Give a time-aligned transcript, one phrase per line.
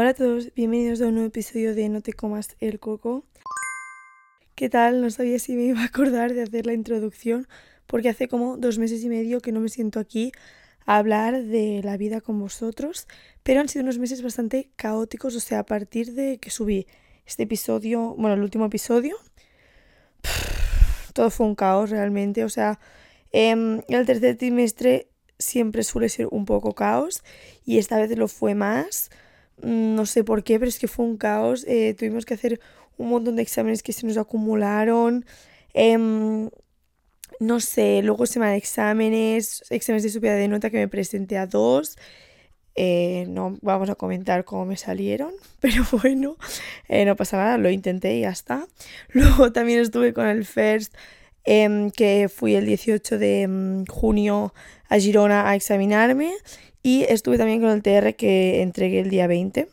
[0.00, 3.24] Hola a todos, bienvenidos a un nuevo episodio de No te comas el coco.
[4.54, 5.00] ¿Qué tal?
[5.00, 7.48] No sabía si me iba a acordar de hacer la introducción
[7.88, 10.30] porque hace como dos meses y medio que no me siento aquí
[10.86, 13.08] a hablar de la vida con vosotros,
[13.42, 16.86] pero han sido unos meses bastante caóticos, o sea, a partir de que subí
[17.26, 19.16] este episodio, bueno, el último episodio,
[21.12, 22.78] todo fue un caos realmente, o sea,
[23.32, 25.08] em, el tercer trimestre
[25.40, 27.24] siempre suele ser un poco caos
[27.64, 29.10] y esta vez lo fue más.
[29.62, 31.64] Mm, no sé por qué, pero es que fue un caos.
[31.68, 32.60] Eh, tuvimos que hacer
[32.96, 35.24] un montón de exámenes que se nos acumularon.
[35.74, 36.50] Em,
[37.40, 41.46] no sé, luego semana de exámenes, exámenes de subida de nota que me presenté a
[41.46, 41.96] dos.
[42.74, 46.36] Eh, no vamos a comentar cómo me salieron, pero bueno,
[46.88, 48.66] eh, no pasa nada, lo intenté y ya está.
[49.12, 50.94] Luego también estuve con el FIRST,
[51.44, 54.54] em, que fui el 18 de em, junio
[54.88, 56.34] a Girona a examinarme
[56.82, 59.68] y estuve también con el TR que entregué el día 20.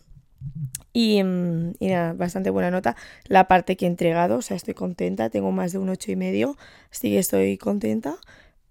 [0.94, 2.96] Y, mm, y, nada, bastante buena nota.
[3.28, 5.30] La parte que he entregado, o sea, estoy contenta.
[5.30, 6.58] Tengo más de un 8 y medio,
[6.92, 8.18] así que estoy contenta.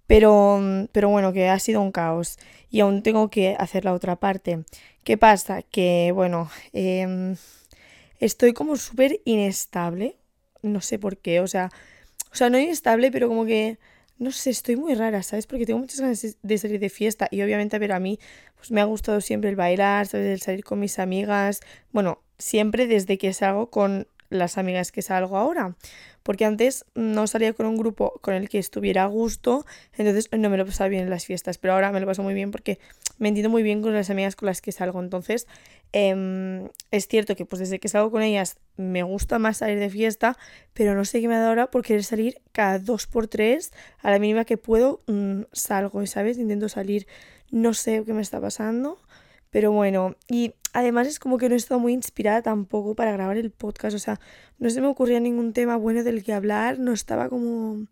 [0.06, 2.38] Pero, mm, pero bueno, que ha sido un caos.
[2.70, 4.64] Y aún tengo que hacer la otra parte.
[5.04, 5.62] ¿Qué pasa?
[5.62, 7.36] Que, bueno, em,
[8.20, 10.16] estoy como súper inestable.
[10.62, 11.70] No sé por qué, o sea,
[12.32, 13.78] o sea, no inestable, pero como que
[14.18, 15.46] no sé, estoy muy rara, ¿sabes?
[15.46, 18.18] Porque tengo muchas ganas de salir de fiesta y obviamente, a ver, a mí
[18.56, 20.26] pues me ha gustado siempre el bailar, ¿sabes?
[20.28, 21.60] El salir con mis amigas,
[21.92, 25.76] bueno, siempre desde que salgo con las amigas que salgo ahora.
[26.22, 30.48] Porque antes no salía con un grupo con el que estuviera a gusto, entonces no
[30.48, 32.78] me lo pasaba bien en las fiestas, pero ahora me lo paso muy bien porque
[33.18, 35.00] me entiendo muy bien con las amigas con las que salgo.
[35.00, 35.46] Entonces,
[35.92, 39.90] em, es cierto que pues desde que salgo con ellas me gusta más salir de
[39.90, 40.36] fiesta,
[40.72, 44.10] pero no sé qué me da ahora por querer salir cada dos por tres, a
[44.10, 46.38] la mínima que puedo, mm, salgo, ¿sabes?
[46.38, 47.06] Intento salir,
[47.50, 48.98] no sé qué me está pasando.
[49.54, 53.36] Pero bueno, y además es como que no he estado muy inspirada tampoco para grabar
[53.36, 53.94] el podcast.
[53.94, 54.18] O sea,
[54.58, 56.80] no se me ocurría ningún tema bueno del que hablar.
[56.80, 57.86] No estaba como,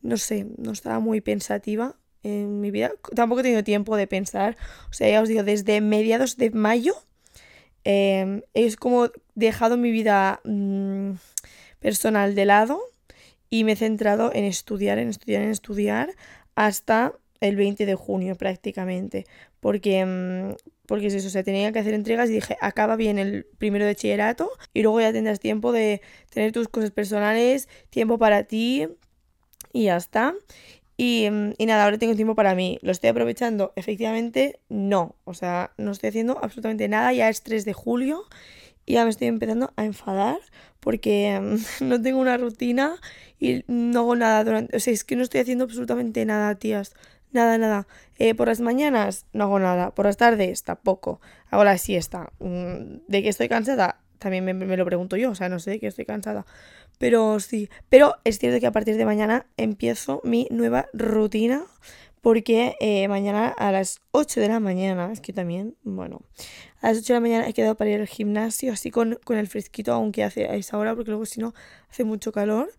[0.00, 2.92] no sé, no estaba muy pensativa en mi vida.
[3.14, 4.56] Tampoco he tenido tiempo de pensar.
[4.88, 6.94] O sea, ya os digo, desde mediados de mayo
[7.84, 11.10] em, es como dejado mi vida mm,
[11.78, 12.80] personal de lado
[13.50, 16.14] y me he centrado en estudiar, en estudiar, en estudiar
[16.54, 19.26] hasta el 20 de junio prácticamente.
[19.60, 20.54] Porque mm,
[20.92, 23.86] porque es eso, o sea, tenía que hacer entregas y dije, acaba bien el primero
[23.86, 28.88] de bachillerato y luego ya tendrás tiempo de tener tus cosas personales, tiempo para ti
[29.72, 30.34] y ya está.
[30.98, 32.78] Y, mm, nada, ahora tengo tiempo para mí.
[32.82, 33.72] ¿Lo estoy aprovechando?
[33.74, 35.16] Efectivamente, no.
[35.24, 37.10] O sea, no estoy haciendo absolutamente nada.
[37.14, 38.24] Ya es 3 de julio
[38.84, 40.40] y ya me estoy empezando a enfadar
[40.78, 41.56] porque mm,
[41.88, 42.96] no tengo una rutina
[43.40, 44.76] y no hago nada durante...
[44.76, 46.92] O sea, es que no estoy haciendo absolutamente nada, tías.
[47.32, 47.86] Nada, nada.
[48.18, 49.94] Eh, por las mañanas no hago nada.
[49.94, 51.20] Por las tardes tampoco.
[51.50, 52.30] Hago la siesta.
[52.38, 54.00] Mm, ¿De que estoy cansada?
[54.18, 55.30] También me, lo pregunto yo.
[55.30, 56.46] O sea, no sé de que estoy cansada.
[56.98, 57.70] Pero sí.
[57.88, 61.64] Pero es cierto que a partir de mañana empiezo mi nueva rutina.
[62.20, 66.22] Porque eh, mañana a las 8 de la mañana, es que también, bueno,
[66.80, 69.38] a las 8 de la mañana he quedado para ir al gimnasio, así con, con
[69.38, 71.52] el fresquito, aunque hace a esa hora, porque luego si no
[71.90, 72.70] hace mucho calor.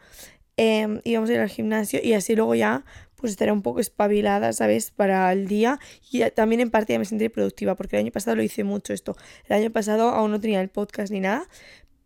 [0.55, 2.85] Eh, y vamos a ir al gimnasio y así luego ya
[3.23, 4.91] pues estaré un poco espabilada, ¿sabes?
[4.91, 5.79] Para el día
[6.11, 8.91] y también en parte ya me sentiré productiva porque el año pasado lo hice mucho
[8.91, 9.15] esto.
[9.47, 11.47] El año pasado aún no tenía el podcast ni nada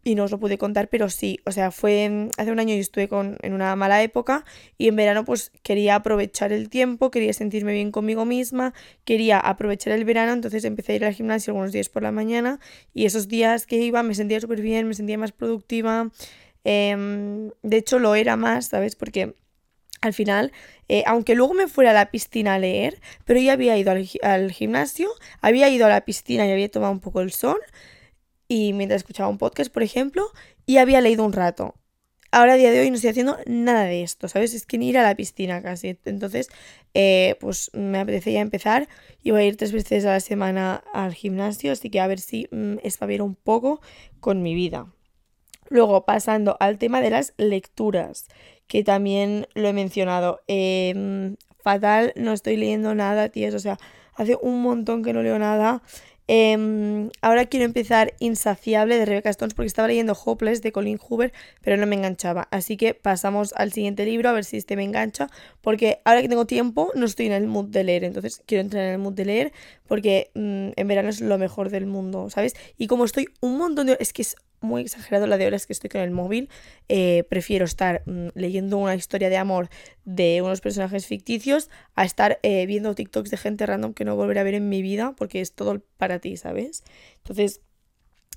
[0.04, 2.82] y no os lo pude contar, pero sí, o sea, fue hace un año yo
[2.82, 4.46] estuve con, en una mala época
[4.78, 9.94] y en verano pues quería aprovechar el tiempo, quería sentirme bien conmigo misma, quería aprovechar
[9.94, 12.60] el verano, entonces empecé a ir al gimnasio algunos días por la mañana
[12.94, 16.12] y esos días que iba me sentía súper bien, me sentía más productiva,
[16.64, 18.96] em, de hecho lo era más, ¿sabes?
[18.96, 19.34] Porque
[20.02, 20.52] al final,
[20.90, 24.52] eh, aunque luego me fuera a la piscina a leer, pero ya había ido al,
[24.52, 25.10] gimnasio,
[25.42, 27.60] había ido a la piscina y había tomado un poco el sol,
[28.48, 30.32] y mientras escuchaba un podcast, por ejemplo,
[30.66, 31.76] y había leído un rato.
[32.32, 34.54] Ahora a día de hoy no estoy haciendo nada de esto, ¿sabes?
[34.54, 35.98] Es que ni ir a la piscina casi.
[36.04, 36.50] Entonces,
[36.94, 38.90] eh, pues me apetece ya empezar.
[39.24, 42.48] Voy a ir tres veces a la semana al gimnasio, así que a ver si
[42.52, 43.82] mm, espabilo un poco
[44.20, 44.88] con mi vida.
[45.70, 48.28] Luego, pasando al tema de las lecturas,
[48.68, 50.42] que también lo he mencionado.
[50.48, 53.54] Em, fatal, no estoy leyendo nada, tías.
[53.54, 53.78] O sea,
[54.16, 55.82] hace un montón que no leo nada.
[56.30, 61.32] Em, ahora quiero empezar Insaciable de Rebecca Stones porque estaba leyendo Hopeless de Colin Hoover,
[61.62, 62.50] pero no me enganchaba.
[62.52, 65.30] Así que pasamos al siguiente libro a ver si este me engancha.
[65.62, 68.04] Porque ahora que tengo tiempo, no estoy en el mood de leer.
[68.04, 69.54] Entonces quiero entrar en el mood de leer
[69.88, 72.56] porque mm, en verano es lo mejor del mundo, ¿sabes?
[72.78, 73.98] Y como estoy un montón de.
[74.02, 76.50] Es que es muy exagerado la de horas que estoy con el móvil.
[76.90, 79.70] Eh, prefiero estar mm, leyendo una historia de amor
[80.06, 84.40] de unos personajes ficticios a estar eh, viendo TikToks de gente random que no volveré
[84.40, 86.84] a ver en mi vida porque es todo para ti, ¿sabes?
[87.18, 87.62] Entonces,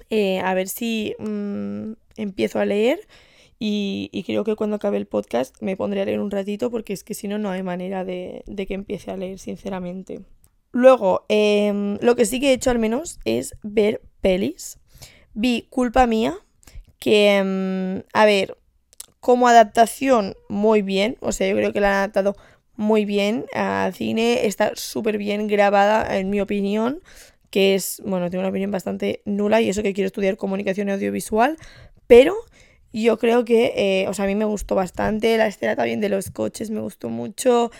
[0.08, 3.06] Eh, a ver si mm, empiezo a leer
[3.58, 7.04] y, creo que cuando acabe el podcast me pondré a leer un ratito porque es
[7.04, 10.22] que si no, no hay manera de, que empiece a leer, sinceramente.
[10.72, 14.78] Luego, em, lo que sí que he hecho al menos es ver pelis.
[15.34, 16.34] Vi Culpa Mía,
[16.98, 18.56] que, em, a ver,
[19.20, 21.16] como adaptación, muy bien.
[21.20, 22.36] O sea, yo creo que la han adaptado
[22.76, 24.46] muy bien al cine.
[24.46, 27.02] Está súper bien grabada, en mi opinión.
[27.50, 31.56] Que es, bueno, tengo una opinión bastante nula y eso que quiero estudiar comunicación audiovisual.
[32.06, 32.34] Pero
[32.92, 35.36] yo creo que, eh, o sea, a mí me gustó bastante.
[35.36, 37.70] La escena también de los coches me gustó mucho.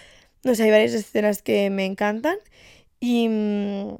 [0.44, 2.37] No sé, hay varias escenas que me encantan.
[3.00, 3.96] Y, mm,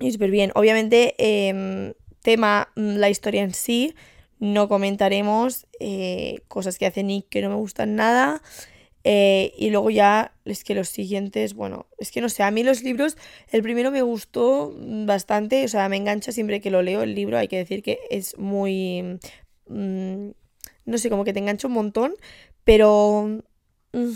[0.00, 0.52] y súper bien.
[0.54, 3.94] Obviamente, em, tema, mm, la historia en sí
[4.40, 8.42] no comentaremos eh, cosas que hace Nick que no me gustan nada.
[9.06, 12.64] Eh, y luego ya es que los siguientes, bueno, es que no sé, a mí
[12.64, 13.18] los libros,
[13.52, 14.74] el primero me gustó
[15.06, 17.98] bastante, o sea, me engancha siempre que lo leo el libro, hay que decir que
[18.08, 19.18] es muy,
[19.68, 20.30] mm,
[20.86, 22.14] no sé, como que te engancha un montón,
[22.64, 23.42] pero
[23.92, 24.10] mm,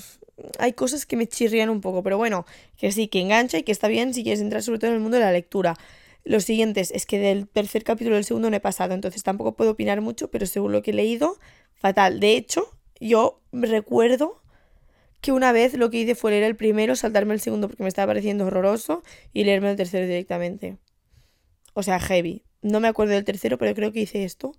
[0.59, 2.47] hay cosas que me chirrían un poco, pero bueno,
[2.79, 5.03] que sí, que engancha y que está bien si quieres entrar sobre todo en el
[5.03, 5.77] mundo de la lectura.
[6.29, 9.71] Los siguientes, es que del tercer capítulo del segundo no he pasado, entonces tampoco puedo
[9.71, 11.39] opinar mucho, pero según lo que he leído,
[11.73, 12.21] fatal.
[12.21, 12.69] De hecho,
[13.01, 14.43] yo recuerdo
[15.23, 17.89] que una vez lo que hice fue leer el primero, saltarme el segundo porque me
[17.89, 19.03] estaba pareciendo horroroso
[19.33, 20.77] y leerme el tercero directamente.
[21.73, 22.45] O sea, heavy.
[22.61, 24.53] No me acuerdo del tercero, pero creo que hice esto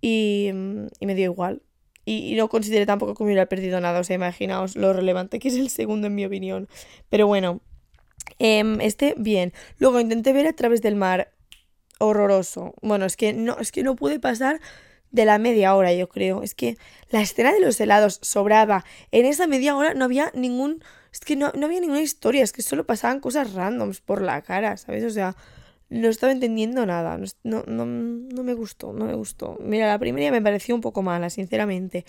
[0.00, 0.50] y,
[1.00, 1.62] y me dio igual.
[2.04, 3.98] Y, y, no consideré tampoco que me hubiera perdido nada.
[3.98, 6.68] O sea, imaginaos lo relevante que es el segundo en mi opinión.
[7.08, 7.60] Pero bueno,
[8.42, 9.52] Este, bien.
[9.78, 11.32] Luego intenté ver a través del mar.
[11.98, 12.74] Horroroso.
[12.82, 14.60] Bueno, es que no, es que no pude pasar
[15.12, 16.42] de la media hora, yo creo.
[16.42, 16.76] Es que
[17.10, 18.84] la escena de los helados sobraba.
[19.12, 20.82] En esa media hora no había ningún.
[21.12, 24.42] Es que no, no había ninguna historia, es que solo pasaban cosas randoms por la
[24.42, 25.04] cara, ¿sabes?
[25.04, 25.36] O sea,
[25.90, 27.18] no estaba entendiendo nada.
[27.44, 29.56] No, no, no me gustó, no me gustó.
[29.60, 32.04] Mira, la primera me pareció un poco mala, sinceramente.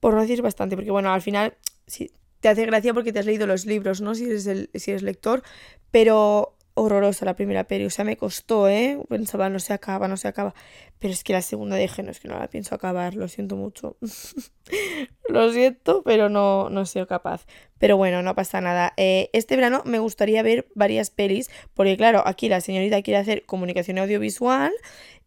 [0.00, 1.56] Por no decir bastante, porque bueno, al final,
[1.86, 2.10] sí,
[2.44, 4.14] te hace gracia porque te has leído los libros, ¿no?
[4.14, 5.42] Si eres, el, si eres lector,
[5.90, 8.98] pero horrorosa la primera peli, o sea, me costó, ¿eh?
[9.08, 10.54] Pensaba, no se acaba, no se acaba.
[10.98, 13.56] Pero es que la segunda dije, no, es que no la pienso acabar, lo siento
[13.56, 13.96] mucho.
[15.30, 17.46] lo siento, pero no, no soy capaz.
[17.78, 18.92] Pero bueno, no pasa nada.
[18.98, 23.46] Eh, este verano me gustaría ver varias pelis, porque claro, aquí la señorita quiere hacer
[23.46, 24.70] comunicación audiovisual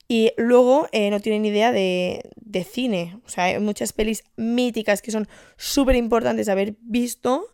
[0.08, 3.20] y luego eh, no tienen idea de, de, cine.
[3.26, 5.28] O sea, hay muchas pelis míticas que son
[5.58, 7.48] súper importantes haber visto,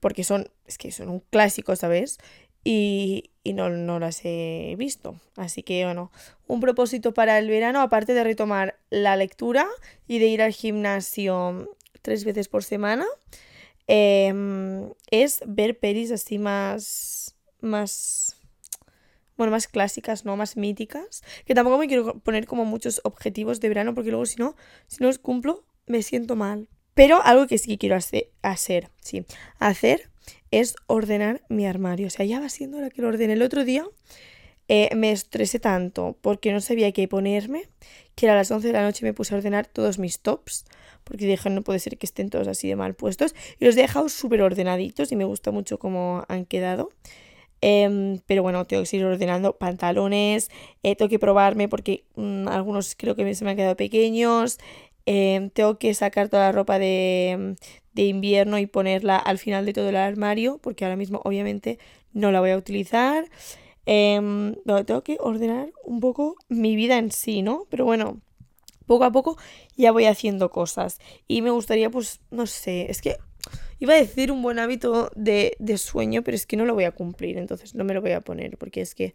[0.00, 2.18] porque son, es que son un clásico, ¿sabes?
[2.64, 5.20] Y, y no, no, las he visto.
[5.36, 6.10] Así que bueno,
[6.48, 9.66] un propósito para el verano, aparte de retomar la lectura
[10.08, 13.06] y de ir al gimnasio tres veces por semana,
[13.86, 18.36] em, es ver pelis así más, más
[19.42, 20.36] bueno, más clásicas, ¿no?
[20.36, 21.22] Más míticas.
[21.44, 24.56] Que tampoco me quiero poner como muchos objetivos de verano porque luego si no,
[24.86, 26.68] si no los cumplo, me siento mal.
[26.94, 29.24] Pero algo que sí quiero hacer, hacer, sí,
[29.58, 30.10] hacer
[30.50, 32.06] es ordenar mi armario.
[32.06, 33.32] O sea, ya va siendo hora que lo ordene.
[33.32, 33.84] El otro día
[34.68, 37.68] eh, me estresé tanto porque no sabía qué ponerme
[38.14, 40.66] que a las 11 de la noche me puse a ordenar todos mis tops
[41.04, 43.80] porque dije no puede ser que estén todos así de mal puestos y los he
[43.80, 46.90] dejado súper ordenaditos y me gusta mucho cómo han quedado.
[47.62, 50.50] Em, pero bueno, tengo que seguir ordenando pantalones,
[50.82, 54.58] eh, tengo que probarme porque mm, algunos creo que se me han quedado pequeños.
[55.06, 57.56] Em, tengo que sacar toda la ropa de,
[57.94, 61.78] de, invierno y ponerla al final de todo el armario porque ahora mismo obviamente
[62.12, 63.26] no la voy a utilizar.
[63.86, 64.54] Em,
[64.86, 67.66] tengo que ordenar un poco mi vida en sí, ¿no?
[67.70, 68.20] Pero bueno,
[68.86, 69.36] poco a poco
[69.76, 71.00] ya voy haciendo cosas.
[71.28, 73.16] Y me gustaría, pues, no sé, es que
[73.82, 76.92] Iba a decir un buen hábito de, sueño, pero es que no lo voy a
[76.92, 79.12] cumplir, entonces no me lo voy a poner, porque es que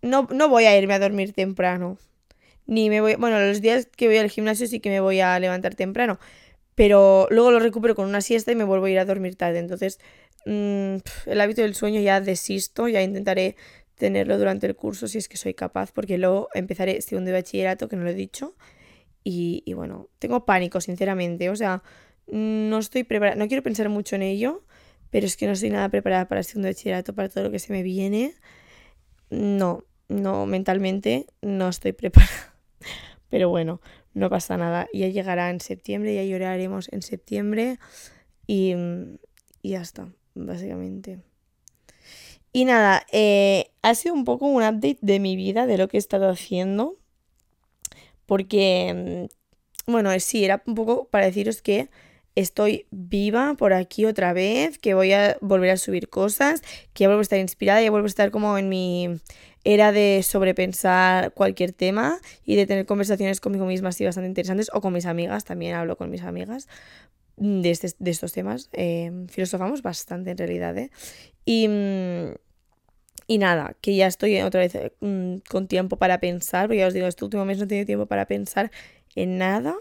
[0.00, 1.98] no, no voy a irme a dormir temprano.
[2.64, 3.16] Ni me voy.
[3.16, 6.18] Bueno, los días que voy al gimnasio sí que me voy a levantar temprano.
[6.74, 9.58] Pero luego lo recupero con una siesta y me vuelvo a ir a dormir tarde.
[9.58, 10.00] Entonces,
[10.46, 10.96] mm,
[11.26, 13.56] el hábito del sueño ya desisto, ya intentaré
[13.96, 17.90] tenerlo durante el curso si es que soy capaz, porque luego empezaré segundo de bachillerato,
[17.90, 18.54] que no lo he dicho.
[19.22, 21.50] Y, y bueno, tengo pánico, sinceramente.
[21.50, 21.82] O sea,
[22.26, 24.64] no estoy preparada, no quiero pensar mucho en ello,
[25.10, 27.58] pero es que no estoy nada preparada para el segundo bachillerato, para todo lo que
[27.58, 28.34] se me viene.
[29.30, 32.54] No, no, mentalmente no estoy preparada.
[33.28, 33.80] Pero bueno,
[34.14, 34.88] no pasa nada.
[34.92, 37.78] Ya llegará en septiembre, ya lloraremos en septiembre
[38.46, 38.74] y,
[39.62, 41.20] y ya está, básicamente.
[42.52, 45.96] Y nada, eh, ha sido un poco un update de mi vida, de lo que
[45.96, 46.98] he estado haciendo.
[48.26, 49.28] Porque,
[49.86, 51.88] mm, bueno, sí, era un poco para deciros que
[52.34, 56.62] estoy viva por aquí otra vez, que voy a volver a subir cosas,
[56.92, 59.20] que ya vuelvo a estar inspirada, ya vuelvo a estar como en mi,
[59.64, 64.80] era de sobrepensar cualquier tema y de tener conversaciones conmigo misma así bastante interesantes o
[64.80, 66.68] con mis amigas, también hablo con mis amigas
[67.36, 68.70] de, este, de estos temas.
[68.72, 70.90] Eh, filosofamos bastante en realidad, ¿eh?
[71.44, 72.34] Y, mm,
[73.26, 76.94] y nada, que ya estoy otra vez mm, con tiempo para pensar, porque ya os
[76.94, 78.70] digo, este último mes no he tenido tiempo para pensar
[79.14, 79.76] en nada.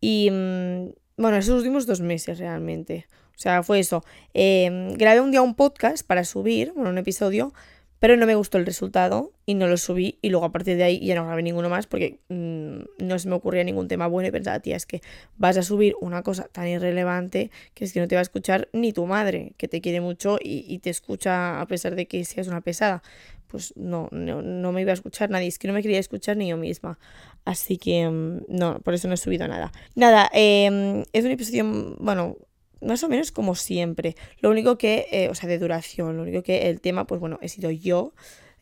[0.00, 3.06] Y mm, bueno, esos últimos dos meses realmente.
[3.36, 4.04] O sea, fue eso.
[4.34, 7.52] Em, grabé un día un podcast para subir, bueno, un episodio,
[7.98, 10.84] pero no me gustó el resultado y no lo subí y luego a partir de
[10.84, 14.28] ahí ya no grabé ninguno más porque mm, no se me ocurría ningún tema bueno
[14.28, 15.00] y pensaba, tía, es que
[15.36, 18.68] vas a subir una cosa tan irrelevante que es que no te va a escuchar
[18.72, 22.46] ni tu madre, que te quiere mucho y, te escucha a pesar de que seas
[22.46, 23.02] una pesada.
[23.48, 26.48] Pues no, no, me iba a escuchar nadie, es que no me quería escuchar ni
[26.48, 26.98] yo misma.
[27.44, 29.72] Así que mm, no, por eso no he subido nada.
[29.94, 32.36] Nada, em, es un episodio, bueno,
[32.80, 34.16] más o menos como siempre.
[34.40, 37.38] Lo único que, eh, o sea, de duración, lo único que el tema, pues bueno,
[37.42, 38.12] he sido yo,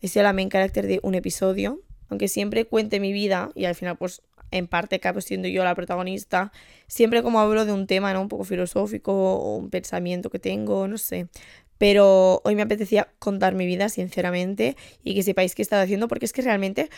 [0.01, 3.75] he sido la main carácter de un episodio, aunque siempre cuente mi vida y al
[3.75, 6.53] final, pues en parte acabo siendo yo la protagonista,
[6.87, 8.21] siempre como hablo de un tema, ¿no?
[8.21, 11.29] Un poco filosófico o un pensamiento que tengo, no sé.
[11.79, 16.09] Pero hoy me apetecía contar mi vida, sinceramente, y que sepáis qué he estado haciendo,
[16.09, 16.91] porque es que realmente,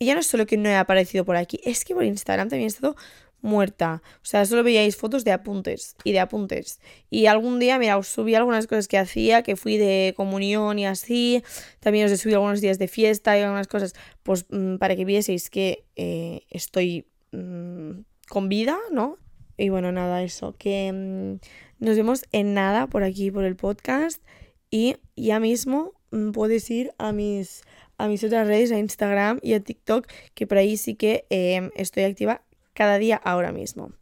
[0.00, 2.66] ya no es solo que no he aparecido por aquí, es que por Instagram también
[2.66, 2.96] he estado
[3.40, 4.02] muerta.
[4.16, 6.80] O sea, solo veíais fotos de apuntes y de apuntes.
[7.10, 10.86] Y algún día, mira, os subí algunas cosas que hacía, que fui de comunión y
[10.86, 11.42] así.
[11.80, 15.04] También os he subido algunos días de fiesta y algunas cosas, pues mm, para que
[15.04, 19.16] vieseis que eh, estoy mm, con vida, ¿no?
[19.58, 24.22] Y bueno, nada, eso, que mm, nos vemos en nada por aquí, por el podcast.
[24.70, 25.92] Y ya mismo
[26.32, 27.62] puedes ir a mis,
[27.98, 31.70] a mis otras redes, a Instagram y a TikTok, que por ahí sí que em,
[31.74, 33.92] estoy activa cada día ahora mismo.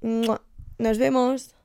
[0.00, 1.55] Nos vemos.